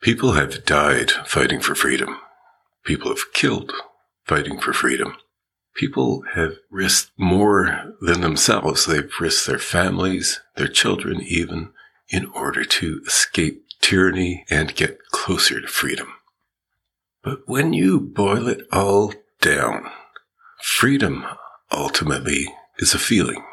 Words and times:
People 0.00 0.32
have 0.32 0.64
died 0.64 1.10
fighting 1.10 1.60
for 1.60 1.74
freedom. 1.74 2.18
People 2.84 3.10
have 3.10 3.32
killed 3.32 3.72
fighting 4.24 4.60
for 4.60 4.72
freedom. 4.72 5.16
People 5.74 6.22
have 6.34 6.54
risked 6.70 7.10
more 7.16 7.94
than 8.00 8.20
themselves. 8.20 8.86
They've 8.86 9.10
risked 9.20 9.46
their 9.46 9.58
families, 9.58 10.40
their 10.56 10.68
children 10.68 11.20
even, 11.20 11.70
in 12.08 12.26
order 12.26 12.64
to 12.64 13.00
escape 13.06 13.64
tyranny 13.80 14.44
and 14.48 14.74
get 14.74 14.98
closer 15.10 15.60
to 15.60 15.66
freedom. 15.66 16.08
But 17.22 17.40
when 17.46 17.72
you 17.72 18.00
boil 18.00 18.48
it 18.48 18.66
all 18.72 19.12
down, 19.40 19.90
freedom 20.62 21.26
ultimately 21.72 22.54
is 22.78 22.94
a 22.94 22.98
feeling. 22.98 23.44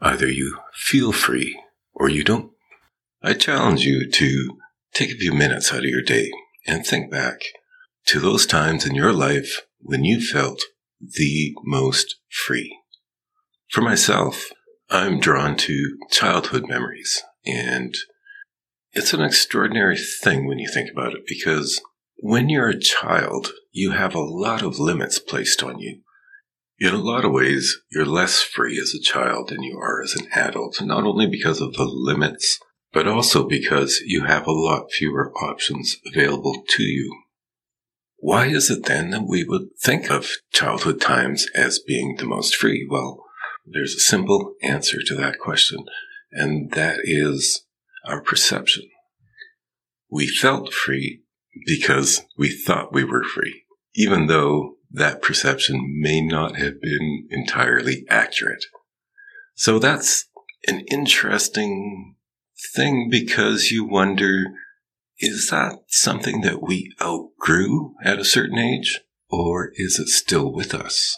Either 0.00 0.28
you 0.30 0.58
feel 0.72 1.12
free 1.12 1.60
or 1.92 2.08
you 2.08 2.22
don't. 2.22 2.52
I 3.22 3.34
challenge 3.34 3.82
you 3.82 4.08
to 4.08 4.58
take 4.98 5.12
a 5.12 5.16
few 5.16 5.32
minutes 5.32 5.72
out 5.72 5.78
of 5.78 5.84
your 5.84 6.02
day 6.02 6.28
and 6.66 6.84
think 6.84 7.08
back 7.08 7.38
to 8.04 8.18
those 8.18 8.44
times 8.44 8.84
in 8.84 8.96
your 8.96 9.12
life 9.12 9.62
when 9.78 10.02
you 10.02 10.20
felt 10.20 10.60
the 11.00 11.54
most 11.62 12.16
free. 12.28 12.76
For 13.70 13.80
myself, 13.80 14.48
I'm 14.90 15.20
drawn 15.20 15.56
to 15.58 15.96
childhood 16.10 16.68
memories 16.68 17.22
and 17.46 17.94
it's 18.92 19.12
an 19.12 19.20
extraordinary 19.20 19.96
thing 19.96 20.48
when 20.48 20.58
you 20.58 20.68
think 20.68 20.90
about 20.90 21.12
it 21.12 21.22
because 21.28 21.80
when 22.16 22.48
you're 22.48 22.70
a 22.70 22.80
child, 22.80 23.52
you 23.70 23.92
have 23.92 24.16
a 24.16 24.20
lot 24.20 24.62
of 24.62 24.80
limits 24.80 25.20
placed 25.20 25.62
on 25.62 25.78
you. 25.78 26.00
In 26.80 26.92
a 26.92 26.98
lot 26.98 27.24
of 27.24 27.30
ways, 27.30 27.78
you're 27.92 28.04
less 28.04 28.42
free 28.42 28.80
as 28.80 28.94
a 28.94 29.02
child 29.02 29.50
than 29.50 29.62
you 29.62 29.78
are 29.78 30.02
as 30.02 30.16
an 30.16 30.26
adult, 30.34 30.82
not 30.82 31.04
only 31.04 31.28
because 31.28 31.60
of 31.60 31.74
the 31.74 31.84
limits, 31.84 32.58
but 32.92 33.06
also 33.06 33.46
because 33.46 34.00
you 34.04 34.24
have 34.24 34.46
a 34.46 34.52
lot 34.52 34.90
fewer 34.90 35.32
options 35.36 35.96
available 36.06 36.64
to 36.68 36.82
you. 36.82 37.22
Why 38.16 38.46
is 38.46 38.70
it 38.70 38.86
then 38.86 39.10
that 39.10 39.26
we 39.28 39.44
would 39.44 39.68
think 39.80 40.10
of 40.10 40.28
childhood 40.52 41.00
times 41.00 41.46
as 41.54 41.78
being 41.78 42.16
the 42.16 42.26
most 42.26 42.56
free? 42.56 42.86
Well, 42.90 43.24
there's 43.64 43.94
a 43.94 44.00
simple 44.00 44.54
answer 44.62 44.98
to 45.06 45.14
that 45.16 45.38
question, 45.38 45.84
and 46.32 46.70
that 46.72 47.00
is 47.04 47.64
our 48.04 48.22
perception. 48.22 48.84
We 50.10 50.26
felt 50.26 50.72
free 50.72 51.22
because 51.66 52.22
we 52.36 52.50
thought 52.50 52.92
we 52.92 53.04
were 53.04 53.22
free, 53.22 53.64
even 53.94 54.26
though 54.26 54.76
that 54.90 55.22
perception 55.22 56.00
may 56.00 56.20
not 56.20 56.56
have 56.56 56.80
been 56.80 57.28
entirely 57.30 58.04
accurate. 58.08 58.64
So 59.54 59.78
that's 59.78 60.24
an 60.66 60.80
interesting 60.90 62.16
thing 62.74 63.08
because 63.10 63.70
you 63.70 63.84
wonder, 63.84 64.44
is 65.18 65.48
that 65.50 65.80
something 65.88 66.40
that 66.42 66.62
we 66.62 66.94
outgrew 67.00 67.94
at 68.04 68.18
a 68.18 68.24
certain 68.24 68.58
age 68.58 69.00
or 69.28 69.70
is 69.74 69.98
it 69.98 70.08
still 70.08 70.52
with 70.52 70.74
us? 70.74 71.16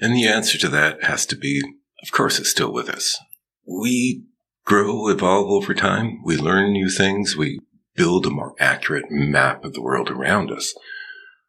And 0.00 0.14
the 0.14 0.26
answer 0.26 0.58
to 0.58 0.68
that 0.68 1.04
has 1.04 1.26
to 1.26 1.36
be, 1.36 1.62
of 2.02 2.12
course, 2.12 2.38
it's 2.38 2.50
still 2.50 2.72
with 2.72 2.88
us. 2.88 3.18
We 3.66 4.24
grow, 4.64 5.08
evolve 5.08 5.50
over 5.50 5.74
time. 5.74 6.22
We 6.24 6.36
learn 6.36 6.72
new 6.72 6.88
things. 6.88 7.36
We 7.36 7.60
build 7.96 8.26
a 8.26 8.30
more 8.30 8.54
accurate 8.60 9.10
map 9.10 9.64
of 9.64 9.74
the 9.74 9.82
world 9.82 10.10
around 10.10 10.50
us. 10.50 10.72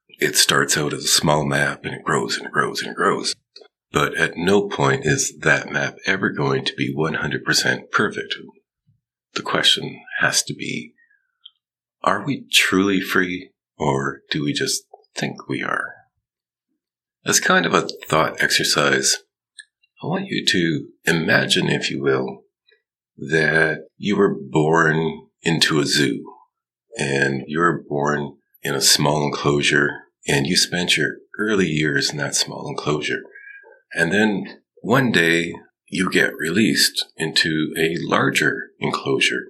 It 0.07 0.35
starts 0.35 0.77
out 0.77 0.93
as 0.93 1.03
a 1.03 1.07
small 1.07 1.45
map 1.45 1.85
and 1.85 1.93
it 1.93 2.03
grows 2.03 2.37
and 2.37 2.47
it 2.47 2.51
grows 2.51 2.81
and 2.81 2.91
it 2.91 2.95
grows. 2.95 3.35
But 3.91 4.15
at 4.17 4.35
no 4.35 4.67
point 4.67 5.05
is 5.05 5.37
that 5.39 5.71
map 5.71 5.95
ever 6.05 6.29
going 6.29 6.65
to 6.65 6.75
be 6.75 6.93
100% 6.93 7.91
perfect. 7.91 8.35
The 9.35 9.41
question 9.41 10.01
has 10.19 10.43
to 10.43 10.53
be, 10.53 10.93
are 12.03 12.25
we 12.25 12.45
truly 12.51 13.01
free 13.01 13.51
or 13.77 14.21
do 14.29 14.43
we 14.43 14.53
just 14.53 14.83
think 15.15 15.47
we 15.47 15.63
are? 15.63 15.93
As 17.25 17.39
kind 17.39 17.65
of 17.65 17.73
a 17.73 17.87
thought 18.07 18.41
exercise, 18.41 19.17
I 20.01 20.07
want 20.07 20.27
you 20.27 20.45
to 20.45 20.87
imagine, 21.11 21.69
if 21.69 21.91
you 21.91 22.01
will, 22.01 22.43
that 23.17 23.87
you 23.97 24.15
were 24.15 24.33
born 24.33 25.27
into 25.41 25.79
a 25.79 25.85
zoo 25.85 26.23
and 26.97 27.43
you 27.47 27.59
were 27.59 27.83
born 27.87 28.37
in 28.63 28.75
a 28.75 28.81
small 28.81 29.25
enclosure 29.25 29.89
and 30.27 30.47
you 30.47 30.55
spent 30.55 30.95
your 30.95 31.17
early 31.37 31.67
years 31.67 32.11
in 32.11 32.17
that 32.17 32.35
small 32.35 32.69
enclosure. 32.69 33.21
And 33.93 34.11
then 34.11 34.61
one 34.81 35.11
day 35.11 35.53
you 35.89 36.09
get 36.09 36.35
released 36.37 37.05
into 37.17 37.73
a 37.77 37.95
larger 37.99 38.71
enclosure. 38.79 39.47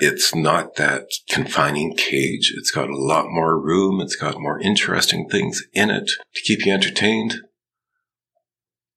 It's 0.00 0.34
not 0.34 0.76
that 0.76 1.06
confining 1.28 1.94
cage. 1.94 2.52
It's 2.56 2.70
got 2.70 2.88
a 2.88 2.96
lot 2.96 3.26
more 3.28 3.60
room. 3.60 4.00
It's 4.00 4.16
got 4.16 4.40
more 4.40 4.58
interesting 4.60 5.28
things 5.28 5.62
in 5.72 5.90
it 5.90 6.10
to 6.34 6.42
keep 6.42 6.64
you 6.64 6.72
entertained. 6.72 7.42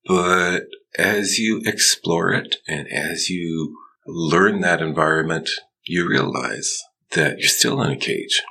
But 0.06 0.64
as 0.98 1.40
you 1.40 1.62
explore 1.66 2.32
it 2.32 2.58
and 2.68 2.88
as 2.88 3.30
you 3.30 3.78
learn 4.06 4.62
that 4.62 4.82
environment, 4.82 5.50
you 5.84 6.08
realize 6.08 6.84
that 7.12 7.40
you're 7.40 7.48
still 7.50 7.82
in 7.82 7.92
a 7.92 7.98
cage, 7.98 8.42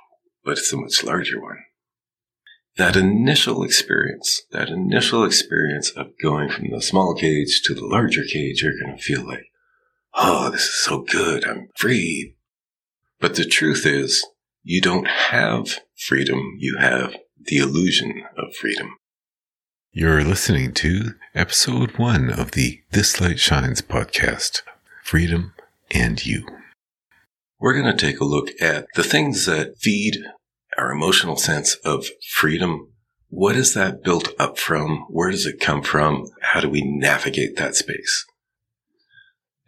but 0.44 0.58
it's 0.58 0.72
a 0.72 0.76
much 0.76 1.02
larger 1.02 1.40
one. 1.40 1.58
That 2.76 2.96
initial 2.96 3.62
experience, 3.62 4.42
that 4.50 4.68
initial 4.68 5.24
experience 5.24 5.90
of 5.90 6.18
going 6.22 6.48
from 6.48 6.70
the 6.70 6.80
small 6.80 7.14
cage 7.14 7.60
to 7.64 7.74
the 7.74 7.84
larger 7.84 8.24
cage, 8.24 8.62
you're 8.62 8.78
going 8.82 8.96
to 8.96 9.02
feel 9.02 9.26
like, 9.26 9.44
oh, 10.14 10.50
this 10.50 10.62
is 10.62 10.82
so 10.82 11.02
good. 11.02 11.46
I'm 11.46 11.68
free. 11.76 12.34
But 13.20 13.36
the 13.36 13.44
truth 13.44 13.84
is, 13.84 14.26
you 14.62 14.80
don't 14.80 15.06
have 15.06 15.80
freedom. 15.96 16.56
You 16.58 16.78
have 16.78 17.14
the 17.38 17.58
illusion 17.58 18.24
of 18.36 18.54
freedom. 18.54 18.96
You're 19.92 20.24
listening 20.24 20.72
to 20.74 21.14
episode 21.34 21.98
one 21.98 22.30
of 22.30 22.52
the 22.52 22.80
This 22.90 23.20
Light 23.20 23.38
Shines 23.38 23.82
podcast 23.82 24.62
Freedom 25.02 25.52
and 25.90 26.24
You 26.24 26.46
we're 27.62 27.80
going 27.80 27.96
to 27.96 28.06
take 28.06 28.18
a 28.18 28.24
look 28.24 28.50
at 28.60 28.86
the 28.96 29.04
things 29.04 29.46
that 29.46 29.78
feed 29.78 30.16
our 30.78 30.92
emotional 30.92 31.36
sense 31.36 31.74
of 31.84 32.06
freedom. 32.34 32.92
What 33.28 33.56
is 33.56 33.74
that 33.74 34.02
built 34.02 34.28
up 34.38 34.58
from? 34.58 35.06
Where 35.08 35.30
does 35.30 35.46
it 35.46 35.60
come 35.60 35.82
from? 35.82 36.26
How 36.42 36.60
do 36.60 36.68
we 36.68 36.82
navigate 36.84 37.56
that 37.56 37.74
space? 37.74 38.26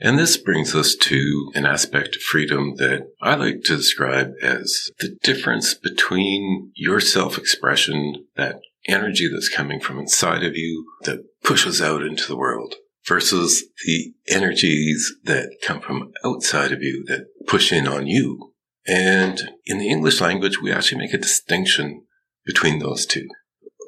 And 0.00 0.18
this 0.18 0.36
brings 0.36 0.74
us 0.74 0.94
to 0.96 1.50
an 1.54 1.64
aspect 1.64 2.16
of 2.16 2.22
freedom 2.22 2.74
that 2.76 3.06
I 3.22 3.36
like 3.36 3.62
to 3.64 3.76
describe 3.76 4.32
as 4.42 4.90
the 4.98 5.16
difference 5.22 5.72
between 5.72 6.72
your 6.74 7.00
self 7.00 7.38
expression, 7.38 8.26
that 8.36 8.60
energy 8.86 9.28
that's 9.32 9.48
coming 9.48 9.80
from 9.80 9.98
inside 9.98 10.42
of 10.44 10.56
you 10.56 10.84
that 11.04 11.24
pushes 11.42 11.80
out 11.80 12.02
into 12.02 12.26
the 12.26 12.36
world, 12.36 12.74
versus 13.06 13.64
the 13.86 14.12
energies 14.28 15.12
that 15.24 15.56
come 15.62 15.80
from 15.80 16.12
outside 16.24 16.72
of 16.72 16.82
you 16.82 17.04
that 17.06 17.26
push 17.46 17.72
in 17.72 17.86
on 17.86 18.06
you. 18.06 18.53
And 18.86 19.40
in 19.64 19.78
the 19.78 19.88
English 19.88 20.20
language, 20.20 20.60
we 20.60 20.72
actually 20.72 20.98
make 20.98 21.14
a 21.14 21.18
distinction 21.18 22.04
between 22.44 22.78
those 22.78 23.06
two. 23.06 23.26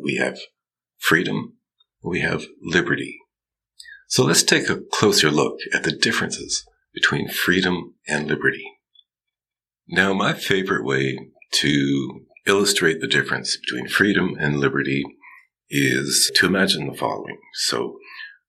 We 0.03 0.17
have 0.17 0.39
freedom, 0.99 1.55
we 2.03 2.21
have 2.21 2.47
liberty. 2.63 3.19
So 4.09 4.25
let's 4.25 4.43
take 4.43 4.69
a 4.69 4.81
closer 4.93 5.31
look 5.31 5.59
at 5.75 5.83
the 5.83 5.93
differences 5.93 6.65
between 6.95 7.29
freedom 7.29 7.95
and 8.09 8.27
liberty. 8.27 8.65
Now, 9.89 10.13
my 10.13 10.33
favorite 10.33 10.85
way 10.85 11.19
to 11.53 12.27
illustrate 12.47 13.01
the 13.01 13.07
difference 13.07 13.57
between 13.57 13.89
freedom 13.89 14.37
and 14.39 14.59
liberty 14.59 15.05
is 15.69 16.31
to 16.37 16.47
imagine 16.47 16.87
the 16.87 16.97
following. 16.97 17.39
So 17.55 17.99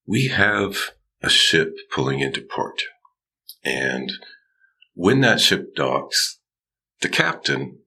we 0.06 0.28
have 0.28 0.78
a 1.22 1.30
ship 1.30 1.76
pulling 1.92 2.20
into 2.20 2.42
port. 2.42 2.84
And 3.64 4.12
when 4.98 5.22
that 5.22 5.40
ship 5.40 5.76
docks, 5.76 6.40
the 7.02 7.08
captain, 7.08 7.78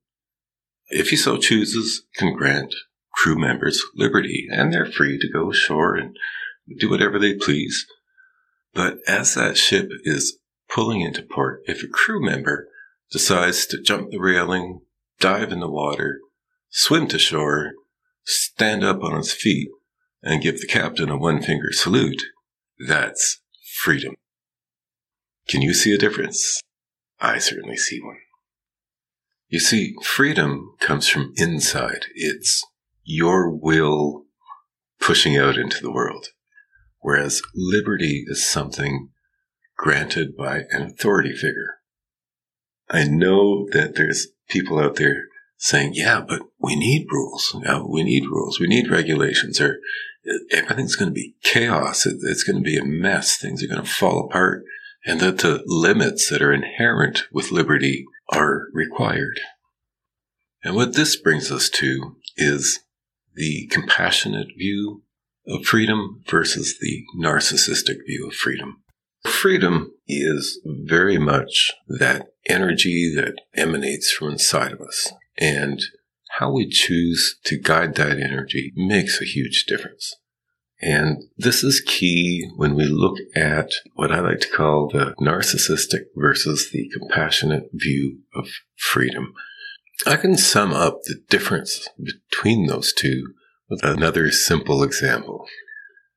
if 0.91 1.11
he 1.11 1.17
so 1.17 1.37
chooses, 1.37 2.05
can 2.15 2.33
grant 2.37 2.73
crew 3.13 3.37
members 3.37 3.83
liberty 3.97 4.47
and 4.49 4.73
they're 4.73 4.87
free 4.87 5.19
to 5.19 5.29
go 5.29 5.51
ashore 5.51 5.97
and 5.97 6.17
do 6.79 6.89
whatever 6.89 7.19
they 7.19 7.35
please. 7.35 7.85
But 8.73 8.99
as 9.09 9.35
that 9.35 9.57
ship 9.57 9.89
is 10.05 10.39
pulling 10.73 11.01
into 11.01 11.23
port, 11.23 11.63
if 11.65 11.83
a 11.83 11.89
crew 11.89 12.25
member 12.25 12.69
decides 13.11 13.67
to 13.67 13.83
jump 13.83 14.13
the 14.13 14.21
railing, 14.21 14.83
dive 15.19 15.51
in 15.51 15.59
the 15.59 15.69
water, 15.69 16.21
swim 16.71 17.09
to 17.09 17.19
shore, 17.19 17.73
stand 18.25 18.85
up 18.85 19.03
on 19.03 19.17
his 19.17 19.33
feet, 19.33 19.69
and 20.23 20.45
give 20.45 20.61
the 20.61 20.69
captain 20.69 21.11
a 21.11 21.19
one 21.19 21.43
finger 21.43 21.73
salute, 21.73 22.23
that's 22.87 23.41
freedom. 23.83 24.15
Can 25.49 25.61
you 25.61 25.75
see 25.75 25.93
a 25.93 25.99
difference? 25.99 26.63
I 27.21 27.39
certainly 27.39 27.77
see 27.77 28.01
one. 28.01 28.19
You 29.49 29.61
see, 29.61 29.95
freedom 30.03 30.75
comes 30.81 31.09
from 31.09 31.33
inside. 31.37 32.07
It's 32.15 32.65
your 33.05 33.51
will 33.51 34.25
pushing 35.01 35.37
out 35.37 35.57
into 35.57 35.83
the 35.83 35.93
world. 35.93 36.29
Whereas 37.01 37.43
liberty 37.55 38.25
is 38.29 38.49
something 38.49 39.11
granted 39.77 40.37
by 40.37 40.65
an 40.71 40.83
authority 40.83 41.33
figure. 41.33 41.79
I 42.89 43.05
know 43.05 43.67
that 43.73 43.97
there's 43.97 44.29
people 44.49 44.79
out 44.79 44.97
there 44.97 45.27
saying, 45.57 45.93
yeah, 45.95 46.21
but 46.27 46.43
we 46.59 46.77
need 46.77 47.07
rules. 47.11 47.57
Yeah, 47.65 47.83
we 47.87 48.03
need 48.03 48.25
rules. 48.31 48.61
We 48.61 48.67
need 48.67 48.91
regulations 48.91 49.61
or 49.61 49.79
everything's 50.53 50.97
going 50.97 51.11
to 51.11 51.15
be 51.15 51.35
chaos. 51.43 52.07
It's 52.07 52.45
going 52.45 52.63
to 52.63 52.63
be 52.63 52.77
a 52.77 52.85
mess. 52.85 53.37
Things 53.37 53.63
are 53.63 53.69
going 53.69 53.83
to 53.83 53.91
fall 53.91 54.27
apart 54.27 54.65
and 55.05 55.21
that 55.21 55.39
the 55.39 55.63
limits 55.67 56.29
that 56.29 56.43
are 56.43 56.53
inherent 56.53 57.25
with 57.33 57.51
liberty 57.51 58.05
are 58.29 58.63
required. 58.73 59.41
And 60.63 60.75
what 60.75 60.95
this 60.95 61.17
brings 61.17 61.51
us 61.51 61.71
to 61.71 62.17
is 62.37 62.81
the 63.35 63.67
compassionate 63.71 64.49
view 64.59 65.03
of 65.47 65.65
freedom 65.65 66.23
versus 66.29 66.79
the 66.81 67.05
narcissistic 67.19 67.99
view 68.07 68.29
of 68.29 68.35
freedom. 68.35 68.83
Freedom 69.25 69.93
is 70.07 70.61
very 70.65 71.19
much 71.19 71.73
that 71.89 72.29
energy 72.47 73.13
that 73.15 73.35
emanates 73.55 74.13
from 74.13 74.31
inside 74.31 74.73
of 74.73 74.81
us. 74.81 75.13
And 75.39 75.81
how 76.39 76.53
we 76.53 76.69
choose 76.69 77.39
to 77.45 77.59
guide 77.59 77.95
that 77.97 78.19
energy 78.19 78.73
makes 78.77 79.21
a 79.21 79.25
huge 79.25 79.65
difference. 79.67 80.15
And 80.83 81.25
this 81.37 81.63
is 81.63 81.83
key 81.87 82.49
when 82.57 82.75
we 82.75 82.87
look 82.87 83.19
at 83.37 83.71
what 83.95 84.11
I 84.11 84.21
like 84.21 84.41
to 84.41 84.49
call 84.49 84.89
the 84.89 85.15
narcissistic 85.21 86.05
versus 86.17 86.71
the 86.73 86.91
compassionate 86.99 87.69
view 87.75 88.21
of 88.35 88.49
freedom. 88.77 89.35
I 90.07 90.17
can 90.17 90.39
sum 90.39 90.73
up 90.73 91.01
the 91.05 91.17
difference 91.29 91.87
between 92.03 92.67
those 92.67 92.95
two 92.95 93.35
with 93.69 93.85
another 93.85 94.31
simple 94.31 94.83
example. 94.83 95.47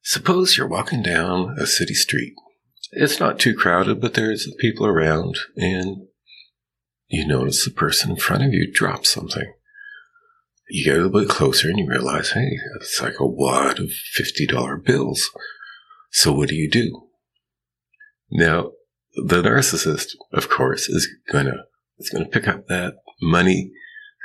Suppose 0.02 0.56
you're 0.56 0.68
walking 0.68 1.04
down 1.04 1.56
a 1.60 1.68
city 1.68 1.94
street. 1.94 2.34
It's 2.94 3.20
not 3.20 3.40
too 3.40 3.56
crowded, 3.56 4.00
but 4.00 4.14
there's 4.14 4.50
people 4.60 4.86
around, 4.86 5.38
and 5.58 6.08
you 7.08 7.28
notice 7.28 7.66
the 7.66 7.72
person 7.72 8.12
in 8.12 8.18
front 8.18 8.44
of 8.44 8.54
you 8.54 8.72
drop 8.72 9.06
something 9.06 9.52
you 10.74 10.84
get 10.84 10.96
a 10.98 11.04
little 11.04 11.20
bit 11.22 11.30
closer 11.30 11.70
and 11.70 11.78
you 11.78 11.86
realize, 11.88 12.32
hey, 12.32 12.58
it's 12.78 13.00
like 13.00 13.20
a 13.20 13.28
wad 13.28 13.80
of 13.80 13.92
$50 14.20 14.84
bills. 14.84 15.30
So 16.10 16.34
what 16.34 16.50
do 16.50 16.56
you 16.56 16.68
do? 16.68 17.10
Now, 18.32 18.72
the 19.14 19.44
narcissist, 19.44 20.16
of 20.32 20.50
course, 20.50 20.90
is 20.90 21.08
gonna, 21.32 21.66
is 22.00 22.10
gonna 22.10 22.26
pick 22.26 22.48
up 22.48 22.66
that 22.70 22.96
money, 23.22 23.72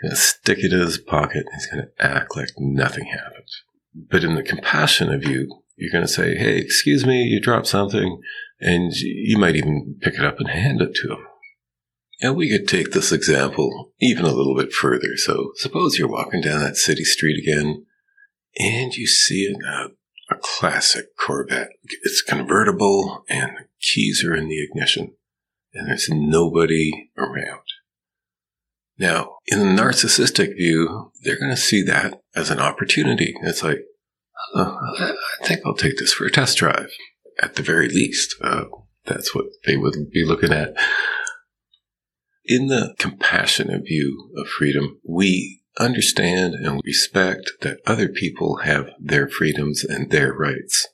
gonna 0.03 0.17
stick 0.17 0.61
it 0.61 0.73
in 0.73 0.81
his 0.81 0.97
pocket, 0.97 1.45
and 1.45 1.55
he's 1.55 1.67
gonna 1.67 1.89
act 2.00 2.35
like 2.35 2.49
nothing 2.56 3.05
happened. 3.09 3.49
But 3.95 4.25
in 4.25 4.35
the 4.35 4.43
compassion 4.43 5.12
of 5.12 5.25
you, 5.25 5.55
you're 5.77 5.93
gonna 5.93 6.09
say, 6.09 6.35
hey, 6.35 6.56
excuse 6.56 7.05
me, 7.05 7.25
you 7.25 7.43
dropped 7.43 7.67
something, 7.67 8.23
and 8.59 8.91
you 8.95 9.37
might 9.37 9.56
even 9.56 9.97
pick 10.00 10.15
it 10.15 10.25
up 10.25 10.39
and 10.39 10.49
hand 10.49 10.81
it 10.81 10.95
to 10.95 11.12
him. 11.12 11.27
And 12.20 12.37
we 12.37 12.50
could 12.50 12.67
take 12.67 12.91
this 12.91 13.12
example 13.12 13.93
even 14.00 14.25
a 14.25 14.32
little 14.32 14.56
bit 14.56 14.73
further. 14.73 15.17
So 15.17 15.53
suppose 15.56 15.99
you're 15.99 16.09
walking 16.09 16.41
down 16.41 16.61
that 16.61 16.76
city 16.76 17.05
street 17.05 17.38
again 17.41 17.87
and 18.59 18.94
you 18.97 19.06
see 19.06 19.55
a, 19.67 19.88
a 20.31 20.38
classic 20.41 21.17
Corvette. 21.17 21.70
It's 22.03 22.23
convertible 22.23 23.25
and 23.29 23.53
the 23.56 23.65
keys 23.81 24.25
are 24.25 24.35
in 24.35 24.49
the 24.49 24.62
ignition 24.62 25.15
and 25.73 25.88
there's 25.88 26.09
nobody 26.11 27.11
around. 27.17 27.62
Now, 28.99 29.37
in 29.47 29.61
the 29.61 29.82
narcissistic 29.82 30.56
view, 30.56 31.12
they're 31.23 31.38
going 31.38 31.53
to 31.53 31.56
see 31.56 31.82
that 31.85 32.21
as 32.35 32.50
an 32.50 32.59
opportunity. 32.59 33.32
It's 33.43 33.62
like, 33.62 33.85
I 34.56 35.14
think 35.44 35.61
I'll 35.64 35.75
take 35.75 35.99
this 35.99 36.12
for 36.12 36.26
a 36.26 36.31
test 36.31 36.59
drive 36.59 36.91
at 37.41 37.55
the 37.55 37.62
very 37.62 37.88
least. 37.88 38.35
Uh, 38.43 38.64
that's 39.05 39.35
what 39.35 39.47
they 39.67 39.76
would 39.76 40.11
be 40.11 40.25
looking 40.25 40.53
at. 40.53 40.75
In 42.49 42.69
the 42.69 42.95
compassionate 42.99 43.83
view 43.85 44.33
of 44.39 44.49
freedom, 44.49 44.99
we 45.06 45.61
understand 45.79 46.55
and 46.55 46.81
respect 46.83 47.53
that 47.61 47.79
other 47.87 48.09
people 48.09 48.61
have 48.65 48.89
their 48.99 49.29
freedoms 49.29 49.85
and 49.85 50.11
their 50.11 50.33
rights. 50.33 50.89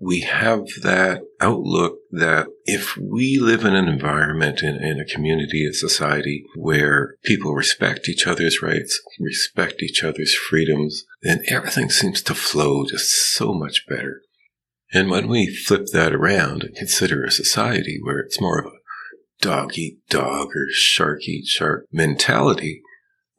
We 0.00 0.20
have 0.20 0.64
that 0.82 1.20
outlook 1.42 1.98
that 2.10 2.46
if 2.64 2.96
we 2.96 3.38
live 3.38 3.66
in 3.66 3.74
an 3.74 3.86
environment, 3.86 4.62
in, 4.62 4.76
in 4.76 4.98
a 4.98 5.04
community, 5.04 5.66
a 5.66 5.74
society 5.74 6.42
where 6.56 7.16
people 7.22 7.54
respect 7.54 8.08
each 8.08 8.26
other's 8.26 8.62
rights, 8.62 8.98
respect 9.20 9.82
each 9.82 10.02
other's 10.02 10.34
freedoms, 10.34 11.04
then 11.22 11.42
everything 11.48 11.90
seems 11.90 12.22
to 12.22 12.34
flow 12.34 12.86
just 12.86 13.34
so 13.34 13.52
much 13.52 13.84
better. 13.86 14.22
And 14.94 15.10
when 15.10 15.28
we 15.28 15.54
flip 15.54 15.86
that 15.92 16.14
around 16.14 16.64
and 16.64 16.74
consider 16.74 17.24
a 17.24 17.30
society 17.30 18.00
where 18.02 18.20
it's 18.20 18.40
more 18.40 18.58
of 18.58 18.66
a 18.66 18.83
dog 19.44 19.76
eat 19.76 19.98
dog 20.08 20.48
or 20.56 20.66
shark 20.70 21.28
eat 21.28 21.46
shark 21.46 21.86
mentality, 21.92 22.80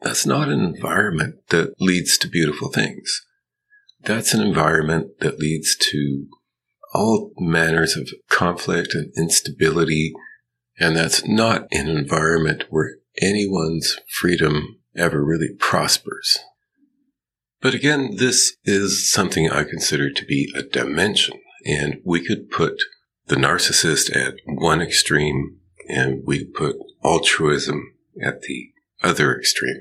that's 0.01 0.25
not 0.25 0.49
an 0.49 0.59
environment 0.59 1.35
that 1.49 1.73
leads 1.81 2.19
to 2.19 2.27
beautiful 2.27 2.69
things. 2.69 3.25
That's 4.01 4.33
an 4.35 4.41
environment 4.41 5.19
that 5.21 5.39
leads 5.39 5.75
to 5.91 6.27
all 6.93 7.31
manners 7.39 7.97
of 7.97 8.07
conflict 8.29 8.93
and 8.93 9.11
instability. 9.17 10.13
And 10.79 10.95
that's 10.95 11.25
not 11.25 11.65
an 11.71 11.89
environment 11.89 12.65
where 12.69 12.97
anyone's 13.19 13.97
freedom 14.07 14.77
ever 14.95 15.25
really 15.25 15.55
prospers. 15.57 16.37
But 17.61 17.73
again, 17.73 18.17
this 18.17 18.57
is 18.63 19.11
something 19.11 19.49
I 19.49 19.63
consider 19.63 20.11
to 20.11 20.25
be 20.25 20.53
a 20.55 20.61
dimension. 20.61 21.39
And 21.65 21.99
we 22.05 22.23
could 22.23 22.51
put 22.51 22.75
the 23.25 23.37
narcissist 23.37 24.15
at 24.15 24.35
one 24.45 24.83
extreme 24.83 25.61
and 25.87 26.23
we 26.25 26.45
put 26.45 26.77
altruism 27.03 27.93
at 28.21 28.41
the 28.41 28.71
other 29.03 29.37
extreme. 29.37 29.79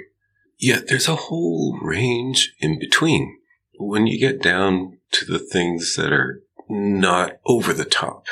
Yet 0.58 0.88
there's 0.88 1.08
a 1.08 1.16
whole 1.16 1.78
range 1.82 2.54
in 2.58 2.78
between. 2.78 3.38
When 3.78 4.06
you 4.06 4.18
get 4.18 4.42
down 4.42 4.98
to 5.12 5.24
the 5.24 5.38
things 5.38 5.96
that 5.96 6.12
are 6.12 6.42
not 6.68 7.38
over 7.46 7.72
the 7.72 7.84
top 7.84 8.26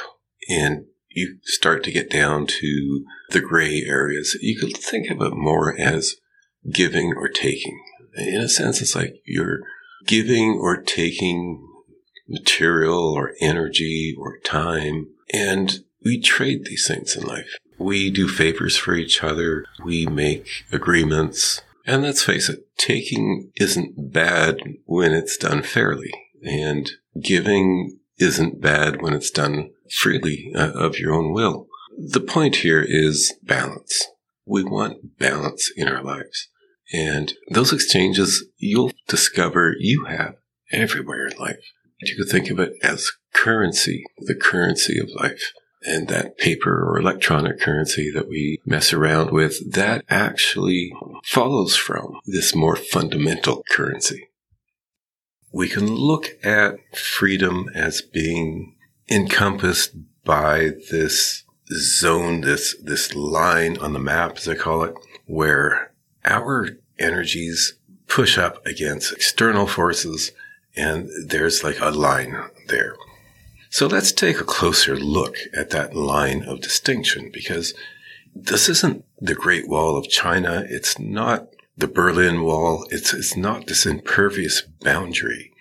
and 0.48 0.86
you 1.08 1.38
start 1.44 1.84
to 1.84 1.92
get 1.92 2.08
down 2.08 2.46
to 2.46 3.04
the 3.30 3.40
gray 3.40 3.82
areas, 3.82 4.36
you 4.40 4.58
could 4.58 4.76
think 4.76 5.10
of 5.10 5.20
it 5.20 5.34
more 5.34 5.78
as 5.78 6.16
giving 6.70 7.12
or 7.14 7.28
taking. 7.28 7.78
In 8.16 8.40
a 8.40 8.48
sense, 8.48 8.80
it's 8.80 8.94
like 8.94 9.16
you're 9.24 9.60
giving 10.06 10.58
or 10.60 10.80
taking 10.80 11.66
material 12.28 13.12
or 13.12 13.34
energy 13.40 14.14
or 14.18 14.38
time. 14.38 15.08
And 15.32 15.80
we 16.04 16.20
trade 16.20 16.64
these 16.64 16.86
things 16.86 17.16
in 17.16 17.26
life. 17.26 17.58
We 17.78 18.10
do 18.10 18.28
favors 18.28 18.76
for 18.76 18.94
each 18.94 19.22
other. 19.22 19.64
We 19.84 20.06
make 20.06 20.64
agreements. 20.70 21.60
And 21.86 22.02
let's 22.02 22.22
face 22.22 22.48
it, 22.48 22.66
taking 22.78 23.50
isn't 23.56 24.12
bad 24.12 24.58
when 24.84 25.12
it's 25.12 25.36
done 25.36 25.62
fairly. 25.62 26.12
And 26.44 26.90
giving 27.20 27.98
isn't 28.18 28.60
bad 28.60 29.02
when 29.02 29.14
it's 29.14 29.30
done 29.30 29.70
freely 29.90 30.52
uh, 30.54 30.72
of 30.72 30.98
your 30.98 31.12
own 31.12 31.32
will. 31.32 31.66
The 31.98 32.20
point 32.20 32.56
here 32.56 32.84
is 32.86 33.34
balance. 33.42 34.06
We 34.46 34.64
want 34.64 35.18
balance 35.18 35.70
in 35.76 35.88
our 35.88 36.02
lives. 36.02 36.48
And 36.92 37.34
those 37.48 37.72
exchanges 37.72 38.44
you'll 38.58 38.92
discover 39.08 39.74
you 39.78 40.04
have 40.06 40.36
everywhere 40.70 41.26
in 41.26 41.36
life. 41.38 41.64
You 42.00 42.16
could 42.16 42.30
think 42.30 42.50
of 42.50 42.58
it 42.58 42.74
as 42.82 43.10
currency, 43.32 44.04
the 44.18 44.34
currency 44.34 44.98
of 44.98 45.08
life 45.14 45.52
and 45.84 46.08
that 46.08 46.38
paper 46.38 46.84
or 46.84 46.98
electronic 46.98 47.60
currency 47.60 48.10
that 48.10 48.28
we 48.28 48.60
mess 48.64 48.92
around 48.92 49.30
with, 49.30 49.72
that 49.72 50.04
actually 50.08 50.92
follows 51.24 51.76
from 51.76 52.18
this 52.26 52.54
more 52.54 52.76
fundamental 52.76 53.64
currency. 53.70 54.28
We 55.52 55.68
can 55.68 55.94
look 55.94 56.30
at 56.42 56.76
freedom 56.96 57.68
as 57.74 58.00
being 58.00 58.76
encompassed 59.10 59.94
by 60.24 60.70
this 60.90 61.44
zone, 61.70 62.42
this, 62.42 62.76
this 62.82 63.14
line 63.14 63.76
on 63.78 63.92
the 63.92 63.98
map, 63.98 64.38
as 64.38 64.48
I 64.48 64.54
call 64.54 64.84
it, 64.84 64.94
where 65.26 65.92
our 66.24 66.68
energies 66.98 67.74
push 68.06 68.38
up 68.38 68.64
against 68.66 69.12
external 69.12 69.66
forces 69.66 70.32
and 70.76 71.08
there's 71.26 71.64
like 71.64 71.80
a 71.80 71.90
line 71.90 72.36
there. 72.68 72.94
So 73.72 73.86
let's 73.86 74.12
take 74.12 74.38
a 74.38 74.44
closer 74.44 74.96
look 74.96 75.38
at 75.56 75.70
that 75.70 75.94
line 75.94 76.42
of 76.42 76.60
distinction 76.60 77.30
because 77.32 77.72
this 78.34 78.68
isn't 78.68 79.06
the 79.18 79.34
Great 79.34 79.66
Wall 79.66 79.96
of 79.96 80.10
China. 80.10 80.66
It's 80.68 80.98
not 80.98 81.48
the 81.74 81.88
Berlin 81.88 82.42
Wall. 82.42 82.86
It's, 82.90 83.14
it's 83.14 83.34
not 83.34 83.68
this 83.68 83.86
impervious 83.86 84.60
boundary. 84.60 85.54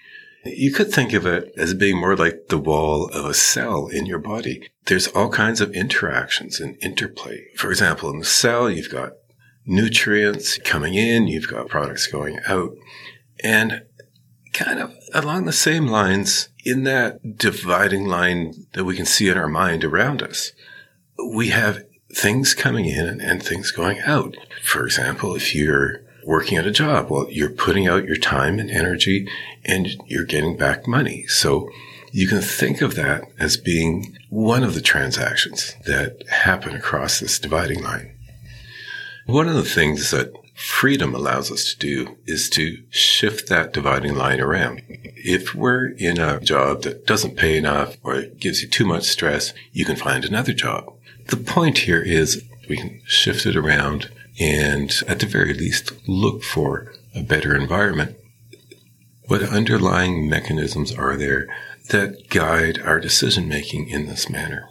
You 0.43 0.73
could 0.73 0.91
think 0.91 1.13
of 1.13 1.25
it 1.25 1.53
as 1.55 1.73
being 1.73 2.01
more 2.01 2.17
like 2.17 2.49
the 2.49 2.57
wall 2.57 3.07
of 3.13 3.23
a 3.23 3.33
cell 3.33 3.87
in 3.87 4.05
your 4.05 4.19
body. 4.19 4.69
There's 4.87 5.07
all 5.07 5.29
kinds 5.29 5.61
of 5.61 5.71
interactions 5.71 6.59
and 6.59 6.77
interplay. 6.83 7.45
For 7.55 7.71
example, 7.71 8.09
in 8.09 8.19
the 8.19 8.25
cell, 8.25 8.69
you've 8.69 8.91
got 8.91 9.13
nutrients 9.65 10.57
coming 10.57 10.95
in, 10.95 11.27
you've 11.27 11.47
got 11.47 11.69
products 11.69 12.07
going 12.07 12.41
out. 12.45 12.75
And 13.41 13.83
kind 14.53 14.79
of 14.79 14.95
along 15.13 15.45
the 15.45 15.53
same 15.53 15.87
lines, 15.87 16.49
in 16.63 16.83
that 16.83 17.37
dividing 17.37 18.05
line 18.05 18.67
that 18.73 18.83
we 18.83 18.95
can 18.95 19.05
see 19.05 19.29
in 19.29 19.37
our 19.37 19.47
mind 19.47 19.83
around 19.83 20.21
us, 20.21 20.51
we 21.33 21.49
have 21.49 21.83
things 22.13 22.53
coming 22.53 22.85
in 22.85 23.19
and 23.21 23.41
things 23.41 23.71
going 23.71 23.99
out. 24.01 24.35
For 24.63 24.85
example, 24.85 25.35
if 25.35 25.55
you're 25.55 26.01
working 26.25 26.57
at 26.57 26.67
a 26.67 26.71
job, 26.71 27.09
well, 27.09 27.27
you're 27.29 27.49
putting 27.49 27.87
out 27.87 28.05
your 28.05 28.17
time 28.17 28.59
and 28.59 28.69
energy 28.69 29.27
and 29.65 29.87
you're 30.05 30.25
getting 30.25 30.57
back 30.57 30.87
money. 30.87 31.25
So 31.27 31.69
you 32.11 32.27
can 32.27 32.41
think 32.41 32.81
of 32.81 32.95
that 32.95 33.23
as 33.39 33.57
being 33.57 34.17
one 34.29 34.63
of 34.63 34.75
the 34.75 34.81
transactions 34.81 35.75
that 35.85 36.27
happen 36.29 36.75
across 36.75 37.19
this 37.19 37.39
dividing 37.39 37.81
line. 37.81 38.15
One 39.25 39.47
of 39.47 39.55
the 39.55 39.63
things 39.63 40.11
that 40.11 40.33
freedom 40.61 41.15
allows 41.15 41.51
us 41.51 41.73
to 41.73 41.79
do 41.79 42.17
is 42.25 42.49
to 42.51 42.83
shift 42.89 43.49
that 43.49 43.73
dividing 43.73 44.15
line 44.15 44.39
around. 44.39 44.81
If 44.87 45.55
we're 45.55 45.87
in 45.97 46.19
a 46.19 46.39
job 46.39 46.83
that 46.83 47.07
doesn't 47.07 47.35
pay 47.35 47.57
enough 47.57 47.97
or 48.03 48.21
gives 48.21 48.61
you 48.61 48.67
too 48.67 48.85
much 48.85 49.05
stress, 49.05 49.53
you 49.71 49.85
can 49.85 49.95
find 49.95 50.23
another 50.23 50.53
job. 50.53 50.93
The 51.27 51.37
point 51.37 51.79
here 51.79 52.01
is 52.01 52.43
we 52.69 52.77
can 52.77 53.01
shift 53.05 53.45
it 53.45 53.55
around 53.55 54.11
and 54.39 54.93
at 55.07 55.19
the 55.19 55.25
very 55.25 55.53
least 55.53 55.91
look 56.07 56.43
for 56.43 56.93
a 57.15 57.23
better 57.23 57.55
environment. 57.55 58.15
What 59.27 59.43
underlying 59.43 60.29
mechanisms 60.29 60.93
are 60.93 61.17
there 61.17 61.47
that 61.89 62.29
guide 62.29 62.79
our 62.79 62.99
decision 62.99 63.47
making 63.47 63.89
in 63.89 64.05
this 64.05 64.29
manner? 64.29 64.67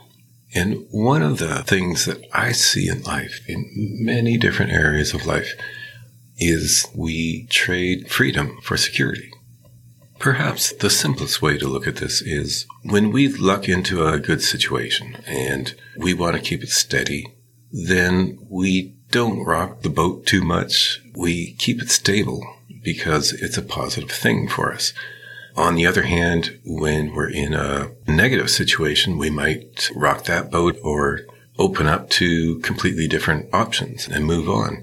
And 0.55 0.87
one 0.91 1.23
of 1.23 1.39
the 1.39 1.63
things 1.63 2.07
that 2.07 2.25
I 2.33 2.53
see 2.53 2.89
in 2.89 3.03
life, 3.03 3.41
in 3.47 3.69
many 3.73 4.37
different 4.37 4.73
areas 4.73 5.15
of 5.15 5.27
life, 5.27 5.55
is 6.39 6.89
we 6.95 7.47
trade 7.47 8.11
freedom 8.11 8.59
for 8.63 8.77
security. 8.77 9.31
Perhaps 10.19 10.73
the 10.75 10.91
simplest 10.91 11.41
way 11.41 11.57
to 11.57 11.69
look 11.69 11.87
at 11.87 11.97
this 11.97 12.21
is 12.21 12.67
when 12.83 13.11
we 13.11 13.29
luck 13.29 13.69
into 13.69 14.07
a 14.07 14.19
good 14.19 14.43
situation 14.43 15.17
and 15.27 15.75
we 15.97 16.13
want 16.13 16.37
to 16.37 16.43
keep 16.43 16.63
it 16.63 16.69
steady, 16.69 17.27
then 17.71 18.39
we 18.51 18.95
don't 19.11 19.45
rock 19.45 19.83
the 19.83 19.89
boat 19.89 20.27
too 20.27 20.43
much. 20.43 21.01
We 21.15 21.55
keep 21.55 21.81
it 21.81 21.91
stable 21.91 22.45
because 22.83 23.33
it's 23.33 23.57
a 23.57 23.63
positive 23.63 24.11
thing 24.11 24.49
for 24.49 24.73
us. 24.73 24.93
On 25.61 25.75
the 25.75 25.87
other 25.87 26.05
hand, 26.05 26.59
when 26.65 27.13
we're 27.15 27.29
in 27.29 27.53
a 27.53 27.91
negative 28.09 28.49
situation, 28.51 29.19
we 29.19 29.29
might 29.29 29.91
rock 29.95 30.25
that 30.25 30.51
boat 30.51 30.79
or 30.83 31.21
open 31.59 31.87
up 31.87 32.09
to 32.11 32.61
completely 32.61 33.07
different 33.07 33.53
options 33.53 34.09
and 34.09 34.25
move 34.25 34.49
on. 34.49 34.83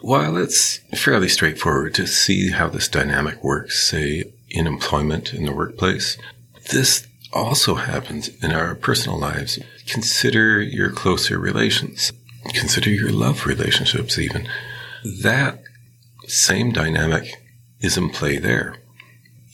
While 0.00 0.36
it's 0.36 0.78
fairly 0.94 1.28
straightforward 1.28 1.94
to 1.94 2.06
see 2.06 2.52
how 2.52 2.68
this 2.68 2.86
dynamic 2.86 3.42
works, 3.42 3.82
say 3.82 4.32
in 4.50 4.68
employment 4.68 5.34
in 5.34 5.46
the 5.46 5.52
workplace, 5.52 6.16
this 6.70 7.08
also 7.32 7.74
happens 7.74 8.28
in 8.40 8.52
our 8.52 8.76
personal 8.76 9.18
lives. 9.18 9.58
Consider 9.88 10.62
your 10.62 10.92
closer 10.92 11.40
relations. 11.40 12.12
Consider 12.54 12.90
your 12.90 13.10
love 13.10 13.46
relationships 13.46 14.16
even. 14.16 14.48
That 15.22 15.60
same 16.28 16.70
dynamic 16.70 17.34
is 17.80 17.96
in 17.96 18.10
play 18.10 18.38
there. 18.38 18.76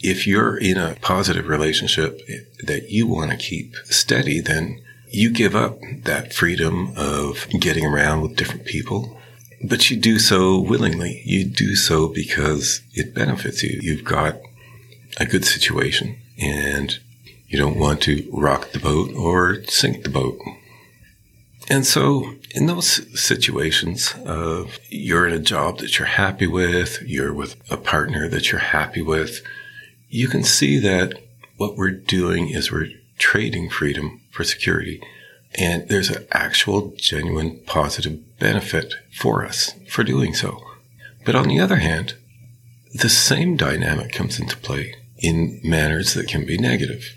If 0.01 0.27
you're 0.27 0.57
in 0.57 0.77
a 0.77 0.97
positive 1.01 1.49
relationship 1.49 2.21
that 2.63 2.91
you 2.91 3.07
want 3.07 3.31
to 3.31 3.37
keep 3.37 3.75
steady, 3.85 4.41
then 4.41 4.81
you 5.11 5.31
give 5.31 5.57
up 5.57 5.79
that 6.05 6.33
freedom 6.33 6.93
of 6.97 7.49
getting 7.59 7.85
around 7.85 8.21
with 8.21 8.37
different 8.37 8.65
people 8.65 9.19
but 9.63 9.91
you 9.91 9.97
do 9.97 10.19
so 10.19 10.59
willingly. 10.59 11.23
You 11.25 11.45
do 11.45 11.75
so 11.75 12.09
because 12.09 12.81
it 12.95 13.15
benefits 13.15 13.63
you. 13.63 13.79
You've 13.83 14.05
got 14.05 14.37
a 15.19 15.27
good 15.27 15.45
situation 15.45 16.17
and 16.41 16.99
you 17.49 17.59
don't 17.59 17.79
want 17.79 18.03
to 18.03 18.29
rock 18.33 18.73
the 18.73 18.79
boat 18.79 19.13
or 19.15 19.65
sink 19.65 20.05
the 20.05 20.11
boat. 20.11 20.39
And 21.71 21.85
so 21.85 22.35
in 22.53 22.67
those 22.67 23.21
situations 23.21 24.15
of 24.25 24.79
you're 24.89 25.27
in 25.27 25.35
a 25.35 25.39
job 25.39 25.79
that 25.79 25.99
you're 25.99 26.09
happy 26.09 26.47
with, 26.47 27.03
you're 27.05 27.35
with 27.35 27.57
a 27.71 27.77
partner 27.77 28.29
that 28.29 28.51
you're 28.51 28.61
happy 28.61 29.03
with, 29.03 29.43
you 30.09 30.29
can 30.29 30.43
see 30.43 30.79
that 30.79 31.21
what 31.57 31.77
we're 31.77 31.91
doing 31.91 32.49
is 32.51 32.73
we're 32.73 32.89
trading 33.19 33.69
freedom 33.69 34.21
for 34.31 34.45
security. 34.45 35.03
And 35.55 35.89
there's 35.89 36.11
an 36.11 36.27
actual 36.31 36.93
genuine 36.97 37.61
positive 37.67 38.39
benefit 38.39 38.95
for 39.13 39.45
us 39.45 39.75
for 39.89 40.05
doing 40.05 40.35
so. 40.35 40.63
But 41.25 41.35
on 41.35 41.49
the 41.49 41.61
other 41.61 41.77
hand, 41.77 42.15
the 42.95 43.09
same 43.09 43.57
dynamic 43.57 44.13
comes 44.13 44.39
into 44.39 44.57
play 44.57 44.95
in 45.19 45.61
manners 45.65 46.15
that 46.15 46.29
can 46.29 46.47
be 46.47 46.57
negative. 46.57 47.15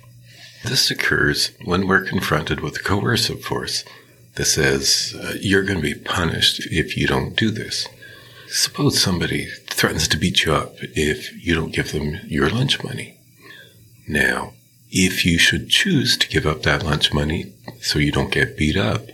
This 0.64 0.92
occurs 0.92 1.52
when 1.64 1.88
we're 1.88 2.06
confronted 2.06 2.60
with 2.60 2.78
a 2.78 2.84
coercive 2.84 3.44
force 3.44 3.84
that 4.36 4.46
says, 4.46 5.16
uh, 5.20 5.34
you're 5.40 5.64
going 5.64 5.82
to 5.82 5.96
be 5.96 6.00
punished 6.00 6.66
if 6.72 6.98
you 6.98 7.08
don't 7.08 7.36
do 7.36 7.52
this. 7.52 7.88
Suppose 8.48 9.02
somebody 9.02 9.48
threatens 9.82 10.08
to 10.08 10.18
beat 10.18 10.46
you 10.46 10.54
up 10.54 10.76
if 10.80 11.44
you 11.44 11.56
don't 11.56 11.74
give 11.74 11.92
them 11.92 12.20
your 12.28 12.48
lunch 12.48 12.84
money. 12.84 13.18
Now, 14.08 14.54
if 14.92 15.26
you 15.26 15.40
should 15.40 15.70
choose 15.70 16.16
to 16.18 16.28
give 16.28 16.46
up 16.46 16.62
that 16.62 16.84
lunch 16.84 17.12
money 17.12 17.54
so 17.82 17.98
you 17.98 18.12
don't 18.12 18.32
get 18.32 18.56
beat 18.56 18.78
up, 18.78 19.08